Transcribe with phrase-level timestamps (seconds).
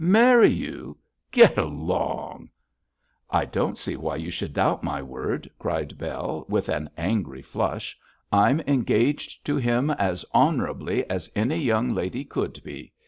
[0.03, 0.97] 'Marry you!
[1.29, 2.49] Get along!'
[3.29, 7.99] 'I don't see why you should doubt my word,' cried Bell, with an angry flush.
[8.31, 12.93] 'I'm engaged to him as honourably as any young lady could be.